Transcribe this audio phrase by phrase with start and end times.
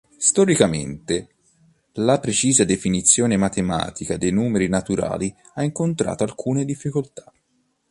[0.17, 1.27] Storicamente,
[1.91, 7.31] la precisa definizione matematica dei numeri naturali ha incontrato alcune difficoltà.